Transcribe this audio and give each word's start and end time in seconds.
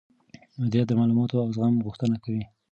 مديريت 0.61 0.87
د 0.89 0.91
معلوماتو 0.99 1.41
او 1.43 1.49
زغم 1.55 1.75
غوښتنه 1.85 2.15
کوي. 2.23 2.43